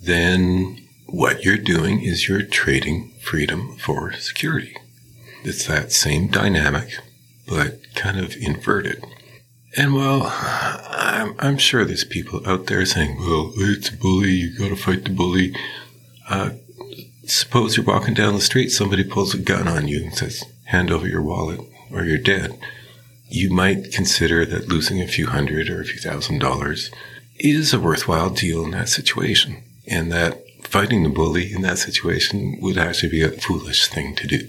then 0.00 0.88
what 1.04 1.44
you're 1.44 1.58
doing 1.58 2.00
is 2.00 2.26
you're 2.26 2.42
trading 2.42 3.10
freedom 3.20 3.76
for 3.76 4.14
security. 4.14 4.74
It's 5.42 5.66
that 5.66 5.92
same 5.92 6.28
dynamic, 6.28 6.98
but 7.46 7.94
kind 7.94 8.18
of 8.18 8.36
inverted. 8.36 9.04
And 9.76 9.92
well, 9.92 10.32
I'm, 10.32 11.34
I'm 11.38 11.58
sure 11.58 11.84
there's 11.84 12.04
people 12.04 12.40
out 12.48 12.68
there 12.68 12.86
saying, 12.86 13.18
well, 13.18 13.52
it's 13.56 13.90
a 13.90 13.96
bully. 13.98 14.30
You 14.30 14.58
got 14.58 14.68
to 14.68 14.76
fight 14.76 15.04
the 15.04 15.10
bully. 15.10 15.54
Uh, 16.26 16.52
suppose 17.26 17.76
you're 17.76 17.86
walking 17.86 18.14
down 18.14 18.34
the 18.34 18.40
street, 18.40 18.70
somebody 18.70 19.04
pulls 19.04 19.34
a 19.34 19.38
gun 19.38 19.68
on 19.68 19.88
you 19.88 20.02
and 20.04 20.14
says, 20.14 20.44
hand 20.66 20.90
over 20.90 21.06
your 21.06 21.22
wallet 21.22 21.60
or 21.90 22.04
you're 22.04 22.18
dead. 22.18 22.58
You 23.28 23.50
might 23.50 23.92
consider 23.92 24.44
that 24.46 24.68
losing 24.68 25.00
a 25.00 25.08
few 25.08 25.26
hundred 25.26 25.68
or 25.68 25.80
a 25.80 25.84
few 25.84 25.98
thousand 25.98 26.38
dollars 26.38 26.90
is 27.38 27.72
a 27.72 27.80
worthwhile 27.80 28.30
deal 28.30 28.64
in 28.64 28.70
that 28.72 28.88
situation 28.88 29.62
and 29.86 30.12
that 30.12 30.44
fighting 30.62 31.02
the 31.02 31.08
bully 31.08 31.52
in 31.52 31.62
that 31.62 31.78
situation 31.78 32.58
would 32.60 32.78
actually 32.78 33.10
be 33.10 33.22
a 33.22 33.30
foolish 33.30 33.88
thing 33.88 34.14
to 34.16 34.26
do. 34.26 34.48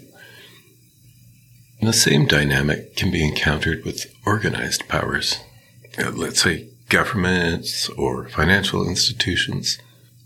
And 1.79 1.89
the 1.89 1.93
same 1.93 2.25
dynamic 2.25 2.95
can 2.95 3.11
be 3.11 3.25
encountered 3.25 3.83
with 3.83 4.13
organized 4.25 4.87
powers. 4.87 5.39
Uh, 5.97 6.11
let's 6.11 6.41
say 6.41 6.67
governments 6.89 7.89
or 7.89 8.27
financial 8.29 8.87
institutions. 8.87 9.77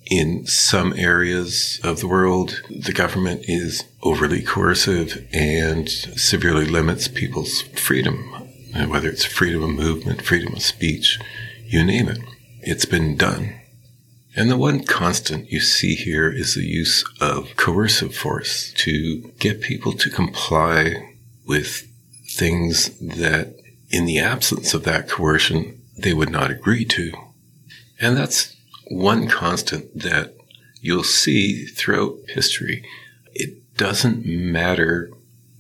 In 0.10 0.48
some 0.48 0.94
areas 0.94 1.80
of 1.84 2.00
the 2.00 2.08
world, 2.08 2.64
the 2.68 2.94
government 2.94 3.46
is 3.48 3.84
overly 4.02 4.42
coercive 4.42 5.28
and 5.32 5.88
severely 5.88 6.66
limits 6.66 7.08
people's 7.08 7.62
freedom, 7.62 8.34
uh, 8.76 8.86
whether 8.86 9.08
it's 9.08 9.24
freedom 9.24 9.62
of 9.62 9.70
movement, 9.70 10.24
freedom 10.24 10.54
of 10.54 10.64
speech, 10.64 11.20
you 11.68 11.84
name 11.84 12.08
it. 12.08 12.20
It's 12.62 12.86
been 12.86 13.18
done. 13.18 13.54
And 14.36 14.50
the 14.50 14.58
one 14.58 14.84
constant 14.84 15.52
you 15.52 15.60
see 15.60 15.94
here 15.94 16.32
is 16.32 16.56
the 16.56 16.64
use 16.64 17.04
of 17.22 17.56
coercive 17.56 18.16
force 18.16 18.74
to 18.78 19.32
get 19.38 19.62
people 19.62 19.94
to 19.94 20.10
comply 20.10 21.16
with 21.46 21.88
things 22.28 22.98
that, 23.00 23.56
in 23.92 24.06
the 24.06 24.18
absence 24.18 24.74
of 24.74 24.86
that 24.86 25.08
coercion, 25.08 25.82
they 25.96 26.14
would 26.14 26.32
not 26.32 26.50
agree 26.50 26.86
to. 26.86 27.12
And 28.00 28.18
that's 28.18 28.56
one 28.90 29.28
constant 29.28 29.98
that 30.00 30.36
you'll 30.82 31.04
see 31.04 31.66
throughout 31.66 32.18
history. 32.28 32.84
It 33.34 33.78
doesn't 33.78 34.26
matter 34.26 35.12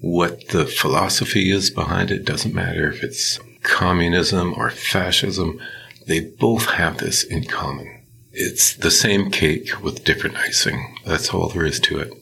what 0.01 0.49
the 0.49 0.65
philosophy 0.65 1.51
is 1.51 1.69
behind 1.69 2.11
it. 2.11 2.25
doesn't 2.25 2.53
matter 2.53 2.89
if 2.89 3.03
it's 3.03 3.39
communism 3.63 4.53
or 4.55 4.69
fascism. 4.69 5.59
They 6.07 6.21
both 6.21 6.65
have 6.71 6.97
this 6.97 7.23
in 7.23 7.45
common 7.45 7.99
it's 8.31 8.73
the 8.73 8.91
same 8.91 9.31
cake 9.31 9.81
with 9.83 10.03
different 10.03 10.37
icing. 10.37 10.97
That's 11.05 11.33
all 11.33 11.49
there 11.49 11.65
is 11.65 11.79
to 11.81 11.99
it. 11.99 12.13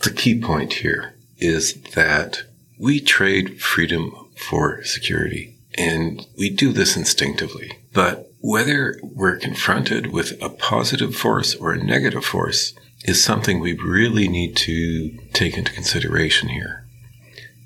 The 0.00 0.10
key 0.10 0.40
point 0.40 0.74
here 0.74 1.14
is 1.38 1.74
that 1.94 2.42
we 2.78 3.00
trade 3.00 3.60
freedom 3.62 4.30
for 4.36 4.82
security 4.82 5.56
and 5.76 6.26
we 6.36 6.50
do 6.50 6.72
this 6.72 6.96
instinctively. 6.96 7.78
But 7.92 8.32
whether 8.44 9.00
we're 9.02 9.38
confronted 9.38 10.12
with 10.12 10.30
a 10.42 10.50
positive 10.50 11.16
force 11.16 11.54
or 11.54 11.72
a 11.72 11.82
negative 11.82 12.22
force 12.22 12.74
is 13.06 13.24
something 13.24 13.58
we 13.58 13.72
really 13.72 14.28
need 14.28 14.54
to 14.54 15.16
take 15.32 15.56
into 15.56 15.72
consideration 15.72 16.50
here. 16.50 16.86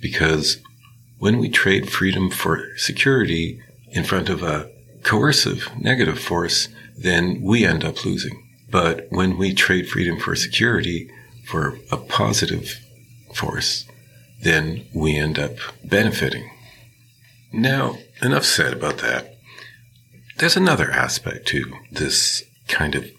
Because 0.00 0.58
when 1.18 1.38
we 1.38 1.48
trade 1.48 1.90
freedom 1.90 2.30
for 2.30 2.64
security 2.76 3.60
in 3.90 4.04
front 4.04 4.28
of 4.28 4.44
a 4.44 4.70
coercive 5.02 5.68
negative 5.80 6.20
force, 6.20 6.68
then 6.96 7.42
we 7.42 7.66
end 7.66 7.82
up 7.82 8.04
losing. 8.04 8.40
But 8.70 9.08
when 9.10 9.36
we 9.36 9.54
trade 9.54 9.88
freedom 9.88 10.20
for 10.20 10.36
security 10.36 11.10
for 11.44 11.76
a 11.90 11.96
positive 11.96 12.78
force, 13.34 13.84
then 14.42 14.86
we 14.94 15.16
end 15.16 15.40
up 15.40 15.56
benefiting. 15.82 16.48
Now, 17.52 17.98
enough 18.22 18.44
said 18.44 18.72
about 18.72 18.98
that. 18.98 19.37
There's 20.38 20.56
another 20.56 20.88
aspect 20.92 21.48
to 21.48 21.72
this 21.90 22.44
kind 22.68 22.94
of 22.94 23.10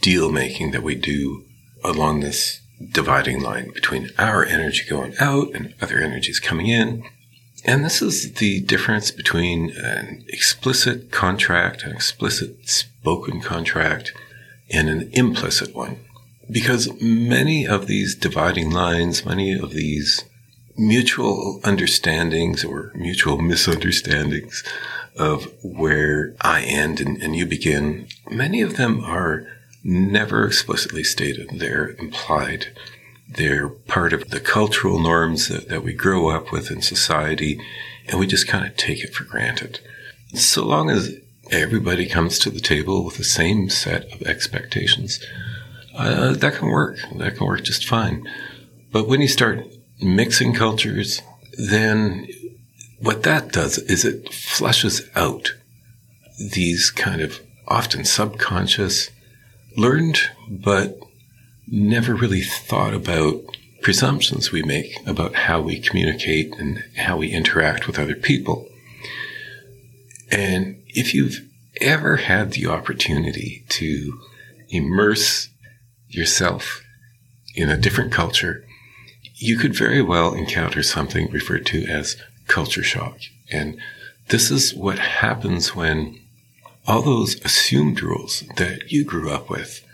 deal 0.00 0.32
making 0.32 0.72
that 0.72 0.82
we 0.82 0.96
do 0.96 1.44
along 1.84 2.18
this 2.20 2.62
dividing 2.90 3.40
line 3.40 3.70
between 3.72 4.10
our 4.18 4.44
energy 4.44 4.82
going 4.90 5.14
out 5.20 5.54
and 5.54 5.72
other 5.80 5.98
energies 5.98 6.40
coming 6.40 6.66
in. 6.66 7.04
And 7.64 7.84
this 7.84 8.02
is 8.02 8.34
the 8.34 8.60
difference 8.62 9.12
between 9.12 9.70
an 9.76 10.24
explicit 10.26 11.12
contract, 11.12 11.84
an 11.84 11.92
explicit 11.92 12.68
spoken 12.68 13.40
contract, 13.40 14.12
and 14.68 14.88
an 14.88 15.10
implicit 15.12 15.76
one. 15.76 16.00
Because 16.50 17.00
many 17.00 17.68
of 17.68 17.86
these 17.86 18.16
dividing 18.16 18.72
lines, 18.72 19.24
many 19.24 19.52
of 19.52 19.70
these 19.70 20.24
mutual 20.76 21.60
understandings 21.62 22.64
or 22.64 22.90
mutual 22.96 23.38
misunderstandings 23.38 24.64
of 25.16 25.52
where 25.62 26.34
I 26.40 26.62
end 26.62 27.00
and, 27.00 27.22
and 27.22 27.36
you 27.36 27.46
begin, 27.46 28.08
many 28.30 28.60
of 28.62 28.76
them 28.76 29.04
are 29.04 29.46
never 29.82 30.46
explicitly 30.46 31.04
stated. 31.04 31.50
They're 31.58 31.90
implied. 31.98 32.68
They're 33.28 33.68
part 33.68 34.12
of 34.12 34.30
the 34.30 34.40
cultural 34.40 34.98
norms 34.98 35.48
that, 35.48 35.68
that 35.68 35.82
we 35.84 35.92
grow 35.92 36.30
up 36.30 36.52
with 36.52 36.70
in 36.70 36.82
society, 36.82 37.60
and 38.06 38.18
we 38.18 38.26
just 38.26 38.48
kind 38.48 38.66
of 38.66 38.76
take 38.76 39.02
it 39.02 39.14
for 39.14 39.24
granted. 39.24 39.80
So 40.34 40.64
long 40.64 40.90
as 40.90 41.16
everybody 41.50 42.06
comes 42.06 42.38
to 42.40 42.50
the 42.50 42.60
table 42.60 43.04
with 43.04 43.16
the 43.16 43.24
same 43.24 43.68
set 43.70 44.12
of 44.12 44.22
expectations, 44.22 45.24
uh, 45.94 46.32
that 46.32 46.54
can 46.54 46.68
work. 46.68 46.98
That 47.16 47.36
can 47.36 47.46
work 47.46 47.62
just 47.62 47.86
fine. 47.86 48.28
But 48.90 49.06
when 49.06 49.20
you 49.20 49.28
start 49.28 49.64
mixing 50.00 50.54
cultures, 50.54 51.22
then 51.56 52.28
what 53.04 53.22
that 53.24 53.52
does 53.52 53.76
is 53.78 54.04
it 54.04 54.32
flushes 54.32 55.02
out 55.14 55.52
these 56.38 56.90
kind 56.90 57.20
of 57.20 57.40
often 57.68 58.02
subconscious, 58.04 59.10
learned, 59.76 60.18
but 60.48 60.98
never 61.68 62.14
really 62.14 62.40
thought 62.40 62.94
about 62.94 63.42
presumptions 63.82 64.50
we 64.50 64.62
make 64.62 64.96
about 65.06 65.34
how 65.34 65.60
we 65.60 65.78
communicate 65.78 66.54
and 66.58 66.82
how 66.96 67.18
we 67.18 67.30
interact 67.30 67.86
with 67.86 67.98
other 67.98 68.14
people. 68.14 68.66
And 70.30 70.82
if 70.88 71.12
you've 71.12 71.46
ever 71.82 72.16
had 72.16 72.52
the 72.52 72.66
opportunity 72.66 73.64
to 73.68 74.18
immerse 74.70 75.50
yourself 76.08 76.82
in 77.54 77.68
a 77.68 77.76
different 77.76 78.12
culture, 78.12 78.64
you 79.34 79.58
could 79.58 79.76
very 79.76 80.00
well 80.00 80.32
encounter 80.32 80.82
something 80.82 81.30
referred 81.30 81.66
to 81.66 81.84
as 81.84 82.16
culture 82.46 82.82
shock. 82.82 83.18
And 83.50 83.78
this 84.28 84.50
is 84.50 84.74
what 84.74 84.98
happens 84.98 85.74
when 85.74 86.18
all 86.86 87.02
those 87.02 87.40
assumed 87.44 88.02
rules 88.02 88.44
that 88.56 88.90
you 88.90 89.04
grew 89.04 89.30
up 89.30 89.48
with, 89.48 89.84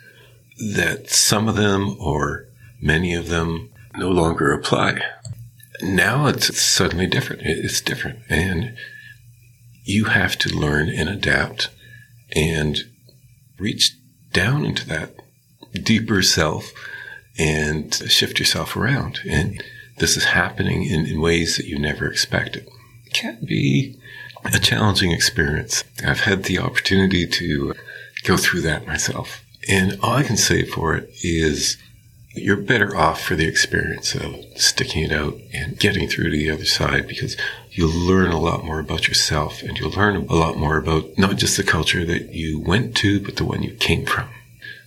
that 0.75 1.09
some 1.11 1.49
of 1.49 1.57
them 1.57 1.97
or 2.01 2.47
many 2.81 3.15
of 3.15 3.29
them 3.29 3.71
no 3.97 4.11
longer 4.11 4.53
apply. 4.53 5.03
Now 5.83 6.27
it's 6.27 6.61
suddenly 6.61 7.07
different. 7.07 7.43
It's 7.45 7.81
different. 7.81 8.21
And 8.29 8.77
you 9.85 10.05
have 10.05 10.37
to 10.39 10.57
learn 10.57 10.89
and 10.89 11.09
adapt 11.09 11.71
and 12.35 12.79
reach 13.59 13.97
down 14.33 14.65
into 14.65 14.87
that 14.89 15.15
deeper 15.73 16.23
self 16.23 16.73
and 17.39 17.95
shift 17.95 18.39
yourself 18.39 18.77
around. 18.77 19.21
And 19.29 19.63
this 20.01 20.17
is 20.17 20.25
happening 20.25 20.85
in, 20.85 21.07
in 21.07 21.21
ways 21.21 21.57
that 21.57 21.67
you 21.67 21.79
never 21.79 22.07
expected. 22.07 22.67
It 23.07 23.13
can 23.15 23.39
be 23.45 23.99
a 24.45 24.59
challenging 24.59 25.13
experience. 25.13 25.85
I've 26.05 26.21
had 26.21 26.45
the 26.45 26.59
opportunity 26.59 27.27
to 27.27 27.75
go 28.25 28.37
through 28.37 28.63
that 28.63 28.87
myself. 28.87 29.45
And 29.69 29.99
all 30.03 30.15
I 30.15 30.23
can 30.23 30.37
say 30.37 30.65
for 30.65 30.97
it 30.97 31.11
is 31.23 31.77
you're 32.35 32.57
better 32.57 32.97
off 32.97 33.21
for 33.21 33.35
the 33.35 33.47
experience 33.47 34.15
of 34.15 34.37
sticking 34.57 35.03
it 35.03 35.13
out 35.13 35.37
and 35.53 35.79
getting 35.79 36.09
through 36.09 36.31
to 36.31 36.37
the 36.37 36.51
other 36.51 36.65
side 36.65 37.09
because 37.09 37.37
you'll 37.73 37.91
learn 37.91 38.31
a 38.31 38.41
lot 38.41 38.65
more 38.65 38.79
about 38.79 39.09
yourself 39.09 39.63
and 39.63 39.79
you'll 39.79 39.91
learn 39.91 40.17
a 40.17 40.35
lot 40.35 40.57
more 40.57 40.77
about 40.77 41.19
not 41.19 41.37
just 41.37 41.57
the 41.57 41.63
culture 41.63 42.05
that 42.05 42.33
you 42.33 42.61
went 42.61 42.97
to, 42.97 43.21
but 43.21 43.37
the 43.37 43.45
one 43.45 43.63
you 43.63 43.75
came 43.75 44.07
from. 44.07 44.29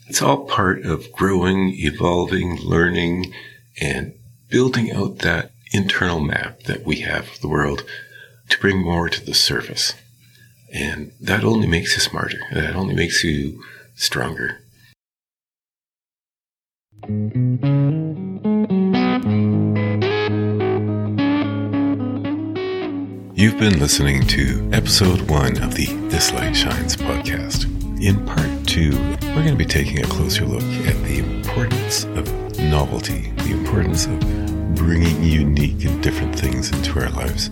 It's 0.08 0.21
all 0.21 0.45
part 0.45 0.86
of 0.86 1.12
growing, 1.12 1.73
evolving, 1.78 2.60
learning, 2.62 3.34
and 3.80 4.13
building 4.54 4.92
out 4.92 5.18
that 5.18 5.52
internal 5.72 6.20
map 6.20 6.62
that 6.66 6.86
we 6.86 6.98
have 6.98 7.28
of 7.28 7.42
the 7.42 7.48
world 7.48 7.84
to 8.48 8.60
bring 8.60 8.78
more 8.78 9.10
to 9.10 9.26
the 9.26 9.34
surface. 9.34 9.96
And 10.72 11.12
that 11.20 11.44
only 11.44 11.66
makes 11.66 11.96
you 11.96 12.02
smarter. 12.02 12.38
That 12.54 12.76
only 12.76 12.94
makes 12.94 13.24
you 13.24 13.63
stronger. 13.96 14.60
You've 23.34 23.58
been 23.58 23.80
listening 23.80 24.28
to 24.28 24.70
episode 24.72 25.22
one 25.32 25.58
of 25.63 25.74
the 25.74 25.88
This 26.10 26.32
Light 26.32 26.56
Shines 26.56 26.96
podcast. 26.96 27.66
In 28.00 28.24
part 28.28 28.68
two, 28.68 28.92
we're 29.34 29.42
going 29.42 29.48
to 29.48 29.56
be 29.56 29.66
taking 29.66 29.98
a 29.98 30.08
closer 30.08 30.46
look 30.46 30.62
at 30.62 31.04
the 31.06 31.18
importance 31.18 32.04
of 32.04 32.32
novelty, 32.60 33.32
the 33.38 33.52
importance 33.52 34.06
of 34.06 34.42
bringing 34.76 35.24
unique 35.24 35.86
and 35.86 36.02
different 36.02 36.38
things 36.38 36.72
into 36.72 37.00
our 37.00 37.10
lives. 37.10 37.50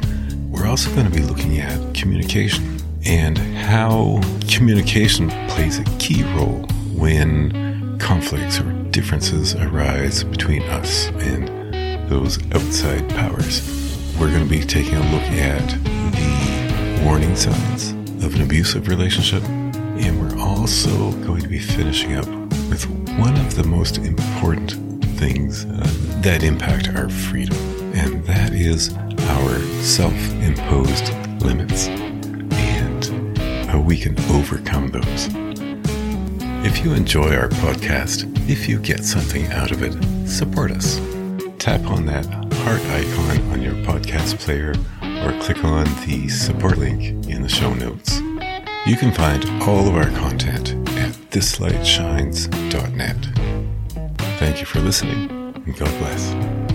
We're 0.49 0.67
also 0.67 0.93
going 0.95 1.09
to 1.09 1.13
be 1.13 1.23
looking 1.23 1.59
at 1.59 1.93
communication 1.93 2.79
and 3.05 3.37
how 3.37 4.21
communication 4.49 5.29
plays 5.49 5.79
a 5.79 5.83
key 5.97 6.23
role 6.35 6.67
when 6.93 7.97
conflicts 7.99 8.59
or 8.59 8.71
differences 8.91 9.55
arise 9.55 10.23
between 10.23 10.61
us 10.63 11.07
and 11.15 11.47
those 12.09 12.39
outside 12.53 13.09
powers. 13.09 13.61
We're 14.19 14.29
going 14.29 14.43
to 14.43 14.49
be 14.49 14.59
taking 14.59 14.95
a 14.95 15.11
look 15.11 15.23
at 15.31 15.67
the 16.11 17.01
warning 17.05 17.35
signs 17.35 17.91
of 18.23 18.35
an 18.35 18.41
abusive 18.41 18.87
relationship, 18.87 19.43
and 19.43 20.21
we're 20.21 20.39
also 20.39 21.11
going 21.23 21.41
to 21.41 21.47
be 21.47 21.59
finishing 21.59 22.15
up 22.15 22.27
with 22.69 22.85
one 23.17 23.35
of 23.37 23.55
the 23.55 23.63
most 23.63 23.97
important 23.97 24.71
things 25.17 25.65
uh, 25.65 26.10
that 26.21 26.43
impact 26.43 26.87
our 26.89 27.09
freedom, 27.09 27.57
and 27.95 28.23
that 28.25 28.53
is 28.53 28.93
our 28.95 29.59
self 29.81 30.13
imposed 30.43 31.11
limits 31.41 31.87
and 31.87 33.37
how 33.67 33.79
we 33.79 33.97
can 33.97 34.15
overcome 34.29 34.89
those. 34.89 35.29
If 36.63 36.85
you 36.85 36.93
enjoy 36.93 37.35
our 37.35 37.49
podcast, 37.49 38.27
if 38.47 38.69
you 38.69 38.77
get 38.77 39.03
something 39.03 39.47
out 39.47 39.71
of 39.71 39.81
it, 39.81 39.95
support 40.29 40.69
us. 40.69 41.01
Tap 41.57 41.81
on 41.87 42.05
that 42.05 42.25
heart 42.53 42.81
icon 42.81 43.41
on 43.51 43.63
your 43.63 43.73
podcast 43.83 44.37
player 44.37 44.75
or 45.25 45.31
click 45.41 45.63
on 45.63 45.85
the 46.05 46.29
support 46.29 46.77
link 46.77 47.27
in 47.27 47.41
the 47.41 47.49
show 47.49 47.73
notes. 47.73 48.19
You 48.85 48.95
can 48.95 49.11
find 49.11 49.43
all 49.63 49.87
of 49.87 49.95
our 49.95 50.11
content 50.11 50.73
at 50.99 51.13
thislightshines.net. 51.31 53.27
Thank 54.37 54.59
you 54.59 54.65
for 54.65 54.79
listening, 54.79 55.40
God 55.65 55.77
bless. 55.99 56.70